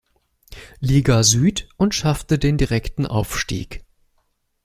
[0.79, 3.83] Liga Süd und schaffte den direkten Aufstieg.